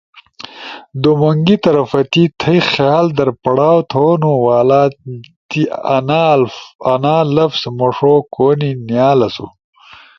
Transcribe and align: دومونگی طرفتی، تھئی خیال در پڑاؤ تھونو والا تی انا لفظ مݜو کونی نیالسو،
دومونگی 1.03 1.57
طرفتی، 1.65 2.23
تھئی 2.39 2.57
خیال 2.71 3.05
در 3.17 3.29
پڑاؤ 3.43 3.79
تھونو 3.89 4.33
والا 4.45 4.81
تی 5.49 5.61
انا 6.91 7.17
لفظ 7.35 7.61
مݜو 7.77 8.15
کونی 8.33 8.71
نیالسو، 8.87 9.45